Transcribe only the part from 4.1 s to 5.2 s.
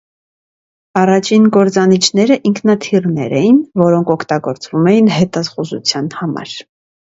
օգտագործվում էին